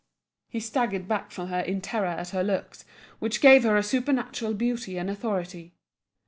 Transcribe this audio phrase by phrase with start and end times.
[0.49, 2.85] He staggered back from her in terror at her looks,
[3.19, 5.75] which gave her a supernatural beauty and authority.